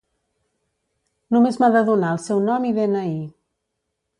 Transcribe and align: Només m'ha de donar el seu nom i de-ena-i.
Només 1.35 1.59
m'ha 1.63 1.69
de 1.77 1.83
donar 1.91 2.11
el 2.17 2.23
seu 2.25 2.41
nom 2.49 2.67
i 2.71 2.73
de-ena-i. 2.79 3.17